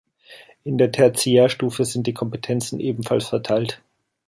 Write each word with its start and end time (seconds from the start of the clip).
In 0.63 0.79
der 0.79 0.91
Tertiärstufe 0.91 1.85
sind 1.85 2.07
die 2.07 2.13
Kompetenzen 2.15 2.79
ebenfalls 2.79 3.27
verteilt. 3.27 3.83